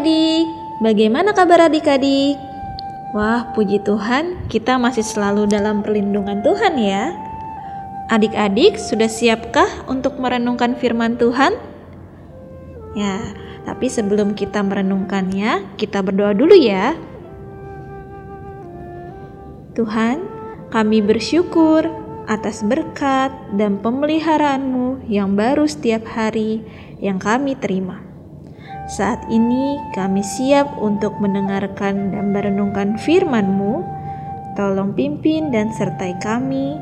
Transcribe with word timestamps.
Adik-adik, 0.00 0.48
bagaimana 0.80 1.36
kabar 1.36 1.68
adik-adik? 1.68 2.40
Wah, 3.12 3.52
puji 3.52 3.84
Tuhan, 3.84 4.48
kita 4.48 4.80
masih 4.80 5.04
selalu 5.04 5.44
dalam 5.44 5.84
perlindungan 5.84 6.40
Tuhan 6.40 6.80
ya. 6.80 7.12
Adik-adik, 8.08 8.80
sudah 8.80 9.12
siapkah 9.12 9.84
untuk 9.92 10.16
merenungkan 10.16 10.72
firman 10.80 11.20
Tuhan? 11.20 11.52
Ya, 12.96 13.20
tapi 13.68 13.92
sebelum 13.92 14.32
kita 14.32 14.64
merenungkannya, 14.64 15.76
kita 15.76 16.00
berdoa 16.00 16.32
dulu 16.32 16.56
ya. 16.56 16.96
Tuhan, 19.76 20.24
kami 20.72 21.04
bersyukur 21.04 21.84
atas 22.24 22.64
berkat 22.64 23.36
dan 23.52 23.76
pemeliharaan-Mu 23.84 25.04
yang 25.12 25.36
baru 25.36 25.68
setiap 25.68 26.08
hari 26.08 26.64
yang 27.04 27.20
kami 27.20 27.52
terima. 27.52 28.09
Saat 28.90 29.22
ini 29.30 29.78
kami 29.94 30.18
siap 30.18 30.66
untuk 30.82 31.14
mendengarkan 31.22 32.10
dan 32.10 32.34
merenungkan 32.34 32.98
firman-Mu. 32.98 33.86
Tolong 34.58 34.98
pimpin 34.98 35.54
dan 35.54 35.70
sertai 35.70 36.18
kami 36.18 36.74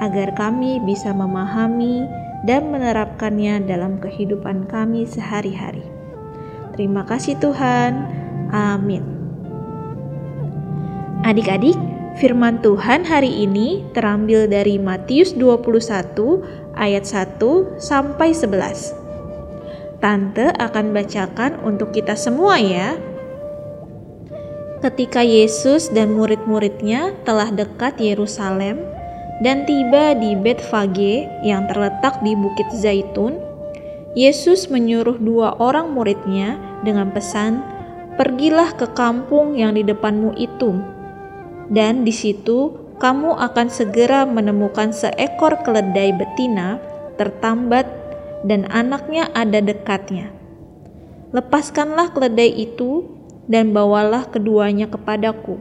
agar 0.00 0.32
kami 0.32 0.80
bisa 0.88 1.12
memahami 1.12 2.08
dan 2.48 2.72
menerapkannya 2.72 3.68
dalam 3.68 4.00
kehidupan 4.00 4.72
kami 4.72 5.04
sehari-hari. 5.04 5.84
Terima 6.72 7.04
kasih 7.04 7.36
Tuhan. 7.36 8.08
Amin. 8.48 9.04
Adik-adik, 11.28 11.76
firman 12.16 12.64
Tuhan 12.64 13.04
hari 13.04 13.44
ini 13.44 13.84
terambil 13.92 14.48
dari 14.48 14.80
Matius 14.80 15.36
21 15.36 16.40
ayat 16.72 17.04
1 17.04 17.76
sampai 17.76 18.32
11. 18.32 18.99
Tante 20.00 20.48
akan 20.56 20.96
bacakan 20.96 21.60
untuk 21.60 21.92
kita 21.92 22.16
semua 22.16 22.56
ya. 22.56 22.96
Ketika 24.80 25.20
Yesus 25.20 25.92
dan 25.92 26.16
murid-muridnya 26.16 27.12
telah 27.28 27.52
dekat 27.52 28.00
Yerusalem 28.00 28.80
dan 29.44 29.68
tiba 29.68 30.16
di 30.16 30.32
Betfage 30.40 31.28
yang 31.44 31.68
terletak 31.68 32.24
di 32.24 32.32
Bukit 32.32 32.72
Zaitun, 32.72 33.36
Yesus 34.16 34.72
menyuruh 34.72 35.20
dua 35.20 35.60
orang 35.60 35.92
muridnya 35.92 36.56
dengan 36.80 37.12
pesan, 37.12 37.60
"Pergilah 38.16 38.72
ke 38.80 38.88
kampung 38.96 39.52
yang 39.52 39.76
di 39.76 39.84
depanmu 39.84 40.32
itu, 40.40 40.80
dan 41.68 42.08
di 42.08 42.12
situ 42.16 42.72
kamu 42.96 43.36
akan 43.36 43.68
segera 43.68 44.24
menemukan 44.24 44.96
seekor 44.96 45.60
keledai 45.60 46.16
betina 46.16 46.80
tertambat 47.20 47.99
dan 48.44 48.68
anaknya 48.72 49.28
ada 49.36 49.60
dekatnya. 49.60 50.32
Lepaskanlah 51.30 52.10
keledai 52.10 52.50
itu 52.50 53.06
dan 53.46 53.70
bawalah 53.70 54.26
keduanya 54.30 54.90
kepadaku. 54.90 55.60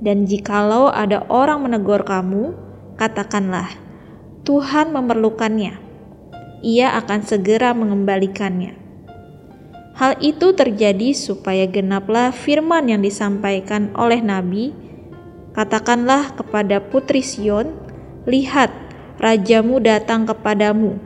Dan 0.00 0.24
jikalau 0.24 0.88
ada 0.88 1.26
orang 1.28 1.66
menegur 1.66 2.06
kamu, 2.06 2.56
katakanlah, 2.96 3.68
Tuhan 4.48 4.96
memerlukannya. 4.96 5.76
Ia 6.64 6.96
akan 7.00 7.20
segera 7.24 7.76
mengembalikannya. 7.76 8.80
Hal 10.00 10.16
itu 10.24 10.56
terjadi 10.56 11.12
supaya 11.12 11.68
genaplah 11.68 12.32
firman 12.32 12.88
yang 12.88 13.04
disampaikan 13.04 13.92
oleh 13.92 14.24
Nabi, 14.24 14.72
katakanlah 15.52 16.32
kepada 16.40 16.80
putri 16.80 17.20
Sion, 17.20 17.76
lihat, 18.24 18.72
rajamu 19.20 19.76
datang 19.84 20.24
kepadamu, 20.24 20.96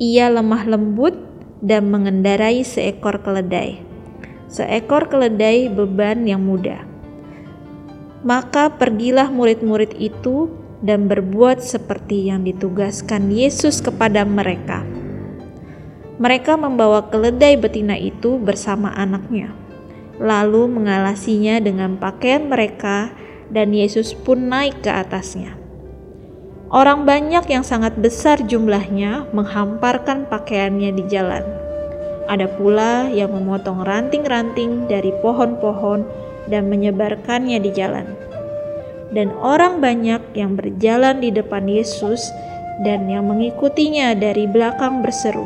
ia 0.00 0.32
lemah 0.32 0.64
lembut 0.64 1.16
dan 1.60 1.88
mengendarai 1.92 2.64
seekor 2.64 3.20
keledai. 3.20 3.80
Seekor 4.52 5.08
keledai 5.08 5.72
beban 5.72 6.28
yang 6.28 6.44
mudah. 6.44 6.84
Maka 8.22 8.70
pergilah 8.76 9.32
murid-murid 9.32 9.96
itu 9.98 10.52
dan 10.82 11.06
berbuat 11.06 11.62
seperti 11.62 12.28
yang 12.28 12.42
ditugaskan 12.42 13.30
Yesus 13.30 13.78
kepada 13.78 14.26
mereka. 14.26 14.82
Mereka 16.18 16.58
membawa 16.58 17.08
keledai 17.08 17.56
betina 17.56 17.96
itu 17.96 18.36
bersama 18.38 18.92
anaknya, 18.94 19.54
lalu 20.20 20.70
mengalasinya 20.70 21.58
dengan 21.58 21.96
pakaian 21.96 22.46
mereka, 22.46 23.10
dan 23.48 23.74
Yesus 23.74 24.12
pun 24.14 24.50
naik 24.50 24.84
ke 24.84 24.90
atasnya. 24.90 25.61
Orang 26.72 27.04
banyak 27.04 27.52
yang 27.52 27.60
sangat 27.60 28.00
besar 28.00 28.40
jumlahnya 28.48 29.28
menghamparkan 29.36 30.24
pakaiannya 30.24 30.96
di 30.96 31.04
jalan. 31.04 31.44
Ada 32.32 32.48
pula 32.48 33.12
yang 33.12 33.36
memotong 33.36 33.84
ranting-ranting 33.84 34.88
dari 34.88 35.12
pohon-pohon 35.20 36.08
dan 36.48 36.72
menyebarkannya 36.72 37.60
di 37.60 37.76
jalan. 37.76 38.08
Dan 39.12 39.36
orang 39.36 39.84
banyak 39.84 40.32
yang 40.32 40.56
berjalan 40.56 41.20
di 41.20 41.28
depan 41.28 41.68
Yesus 41.68 42.32
dan 42.80 43.04
yang 43.04 43.28
mengikutinya 43.28 44.16
dari 44.16 44.48
belakang 44.48 45.04
berseru. 45.04 45.44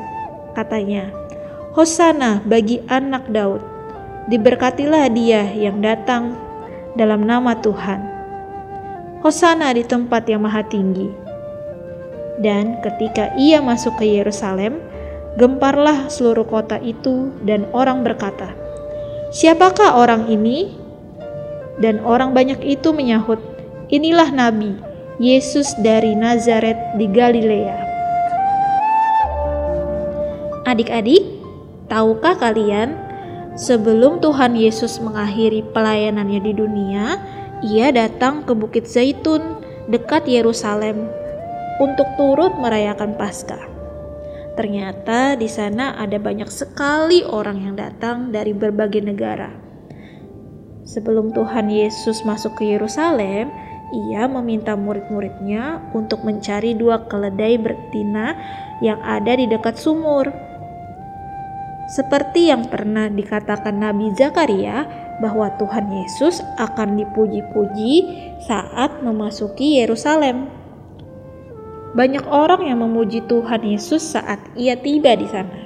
Katanya, 0.55 1.11
Hosana 1.75 2.39
bagi 2.47 2.79
anak 2.87 3.27
Daud. 3.35 3.67
Diberkatilah 4.31 5.11
dia 5.11 5.43
yang 5.59 5.83
datang 5.83 6.39
dalam 6.95 7.27
nama 7.27 7.59
Tuhan 7.59 8.16
Hosana 9.27 9.75
di 9.75 9.83
tempat 9.83 10.23
yang 10.31 10.47
maha 10.47 10.63
tinggi. 10.63 11.11
Dan 12.39 12.79
ketika 12.79 13.35
ia 13.35 13.59
masuk 13.59 13.99
ke 13.99 14.07
Yerusalem, 14.07 14.79
gemparlah 15.35 16.07
seluruh 16.07 16.47
kota 16.47 16.79
itu 16.79 17.35
dan 17.43 17.67
orang 17.75 18.07
berkata, 18.07 18.55
Siapakah 19.35 19.99
orang 19.99 20.31
ini? 20.31 20.79
Dan 21.83 21.99
orang 22.07 22.39
banyak 22.39 22.63
itu 22.63 22.95
menyahut, 22.95 23.43
Inilah 23.91 24.31
Nabi, 24.31 24.79
Yesus 25.19 25.75
dari 25.83 26.15
Nazaret 26.15 26.95
di 26.95 27.11
Galilea. 27.11 27.83
Adik-adik, 30.71 31.27
tahukah 31.91 32.39
kalian 32.39 32.95
sebelum 33.59 34.23
Tuhan 34.23 34.55
Yesus 34.55 35.03
mengakhiri 35.03 35.67
pelayanannya 35.75 36.41
di 36.47 36.53
dunia, 36.55 37.19
ia 37.65 37.89
datang 37.89 38.44
ke 38.44 38.53
Bukit 38.53 38.84
Zaitun 38.84 39.65
dekat 39.89 40.28
Yerusalem 40.28 41.09
untuk 41.81 42.09
turut 42.21 42.53
merayakan 42.61 43.17
Paskah. 43.17 43.62
Ternyata 44.56 45.37
di 45.37 45.49
sana 45.49 46.00
ada 46.00 46.16
banyak 46.16 46.49
sekali 46.49 47.21
orang 47.25 47.61
yang 47.61 47.75
datang 47.77 48.33
dari 48.33 48.56
berbagai 48.56 49.05
negara. 49.05 49.53
Sebelum 50.89 51.37
Tuhan 51.37 51.69
Yesus 51.69 52.25
masuk 52.25 52.56
ke 52.56 52.72
Yerusalem, 52.72 53.53
ia 53.93 54.25
meminta 54.27 54.75
murid-muridnya 54.75 55.93
untuk 55.93 56.25
mencari 56.25 56.72
dua 56.75 57.05
keledai 57.06 57.61
betina 57.61 58.34
yang 58.81 58.99
ada 59.05 59.37
di 59.37 59.45
dekat 59.45 59.77
sumur. 59.77 60.31
Seperti 61.87 62.51
yang 62.51 62.67
pernah 62.67 63.07
dikatakan 63.07 63.79
Nabi 63.79 64.11
Zakaria, 64.19 65.07
bahwa 65.21 65.49
Tuhan 65.57 65.89
Yesus 65.89 66.45
akan 66.61 67.01
dipuji-puji 67.01 67.95
saat 68.45 69.01
memasuki 69.01 69.81
Yerusalem. 69.81 70.49
Banyak 71.97 72.29
orang 72.29 72.69
yang 72.69 72.85
memuji 72.85 73.25
Tuhan 73.25 73.65
Yesus 73.65 74.05
saat 74.05 74.37
ia 74.53 74.77
tiba 74.77 75.17
di 75.17 75.25
sana. 75.25 75.65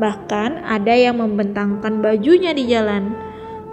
Bahkan 0.00 0.64
ada 0.64 0.94
yang 0.96 1.20
membentangkan 1.20 2.00
bajunya 2.00 2.56
di 2.56 2.64
jalan. 2.64 3.12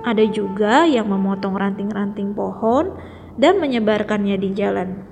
Ada 0.04 0.28
juga 0.28 0.84
yang 0.84 1.08
memotong 1.08 1.56
ranting-ranting 1.56 2.36
pohon 2.36 2.92
dan 3.40 3.64
menyebarkannya 3.64 4.36
di 4.36 4.52
jalan. 4.52 5.08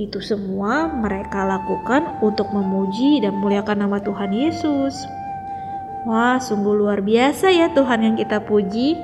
Itu 0.00 0.24
semua 0.24 0.88
mereka 0.88 1.44
lakukan 1.44 2.24
untuk 2.24 2.48
memuji 2.48 3.20
dan 3.20 3.36
muliakan 3.36 3.84
nama 3.84 4.00
Tuhan 4.00 4.32
Yesus. 4.32 5.17
Wah, 6.06 6.38
sungguh 6.38 6.78
luar 6.78 7.02
biasa 7.02 7.50
ya 7.50 7.74
Tuhan 7.74 8.06
yang 8.06 8.14
kita 8.14 8.44
puji. 8.46 8.94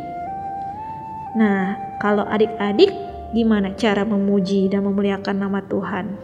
Nah, 1.35 1.75
kalau 1.99 2.23
adik-adik, 2.23 2.95
gimana 3.35 3.75
cara 3.75 4.07
memuji 4.07 4.71
dan 4.71 4.87
memuliakan 4.87 5.37
nama 5.43 5.59
Tuhan? 5.67 6.15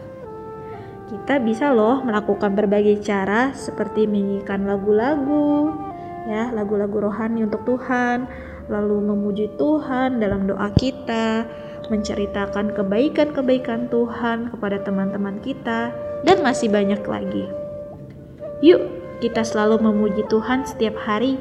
Kita 1.11 1.43
bisa 1.43 1.75
loh 1.75 1.99
melakukan 2.07 2.55
berbagai 2.55 3.03
cara 3.03 3.51
seperti 3.51 4.07
menyanyikan 4.07 4.63
lagu-lagu, 4.63 5.75
ya, 6.23 6.55
lagu-lagu 6.55 7.11
rohani 7.11 7.43
untuk 7.43 7.67
Tuhan, 7.67 8.31
lalu 8.71 9.03
memuji 9.03 9.51
Tuhan 9.59 10.23
dalam 10.23 10.47
doa 10.47 10.71
kita, 10.71 11.43
menceritakan 11.91 12.71
kebaikan-kebaikan 12.71 13.91
Tuhan 13.91 14.55
kepada 14.55 14.79
teman-teman 14.87 15.43
kita, 15.43 15.91
dan 16.23 16.37
masih 16.39 16.71
banyak 16.71 17.03
lagi. 17.03 17.51
Yuk, 18.63 19.00
kita 19.21 19.45
selalu 19.45 19.77
memuji 19.85 20.25
Tuhan 20.27 20.65
setiap 20.65 20.97
hari. 20.97 21.37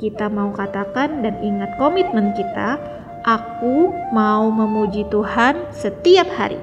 Kita 0.00 0.32
mau 0.32 0.50
katakan 0.56 1.20
dan 1.20 1.38
ingat 1.44 1.76
komitmen 1.76 2.32
kita, 2.32 2.80
aku 3.28 3.92
mau 4.10 4.48
memuji 4.48 5.04
Tuhan 5.12 5.68
setiap 5.70 6.26
hari. 6.32 6.58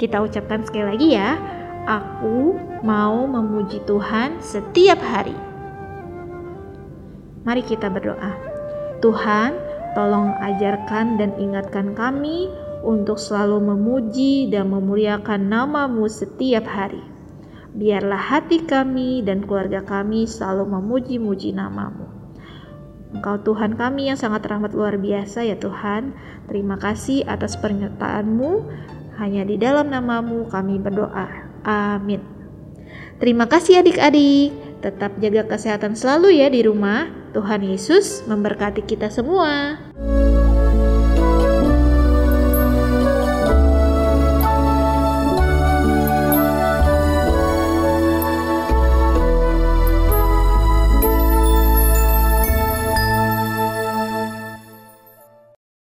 Kita 0.00 0.24
ucapkan 0.24 0.66
sekali 0.66 0.84
lagi 0.96 1.08
ya, 1.14 1.38
aku 1.86 2.56
mau 2.82 3.28
memuji 3.28 3.78
Tuhan 3.84 4.40
setiap 4.42 4.98
hari. 5.04 5.36
Mari 7.44 7.62
kita 7.64 7.92
berdoa. 7.92 8.32
Tuhan, 9.04 9.56
tolong 9.92 10.32
ajarkan 10.40 11.20
dan 11.20 11.36
ingatkan 11.36 11.92
kami 11.92 12.48
untuk 12.80 13.20
selalu 13.20 13.76
memuji 13.76 14.48
dan 14.48 14.72
memuliakan 14.72 15.52
namamu 15.52 16.08
setiap 16.08 16.64
hari. 16.64 17.09
Biarlah 17.70 18.18
hati 18.18 18.66
kami 18.66 19.22
dan 19.22 19.46
keluarga 19.46 19.86
kami 19.86 20.26
selalu 20.26 20.74
memuji-muji 20.74 21.54
namamu. 21.54 22.10
Engkau 23.10 23.42
Tuhan 23.42 23.74
kami 23.74 24.10
yang 24.10 24.18
sangat 24.18 24.46
rahmat 24.46 24.70
luar 24.74 24.98
biasa 24.98 25.42
ya 25.42 25.58
Tuhan. 25.58 26.14
Terima 26.46 26.78
kasih 26.78 27.26
atas 27.26 27.58
pernyataanmu. 27.58 28.50
Hanya 29.18 29.42
di 29.42 29.58
dalam 29.58 29.90
namamu 29.90 30.46
kami 30.46 30.78
berdoa. 30.78 31.26
Amin. 31.66 32.22
Terima 33.18 33.50
kasih 33.50 33.82
adik-adik. 33.82 34.54
Tetap 34.80 35.18
jaga 35.20 35.44
kesehatan 35.44 35.98
selalu 35.98 36.40
ya 36.40 36.48
di 36.48 36.64
rumah. 36.64 37.10
Tuhan 37.30 37.62
Yesus 37.62 38.26
memberkati 38.26 38.82
kita 38.82 39.12
semua. 39.12 39.78